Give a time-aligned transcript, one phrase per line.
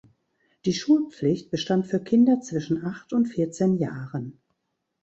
[0.65, 4.41] Die Schulpflicht bestand für Kinder zwischen acht und vierzehn Jahren.